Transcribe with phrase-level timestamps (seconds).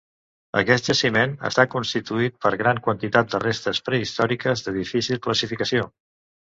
[0.61, 5.89] Aquest jaciment està constituït per gran quantitat de restes prehistòriques de difícil classificació.